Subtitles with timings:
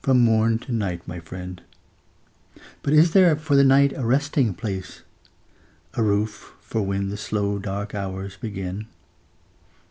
[0.00, 1.60] From morn to night, my friend.
[2.82, 5.02] But is there for the night a resting place?
[5.92, 8.86] A roof for when the slow dark hours begin.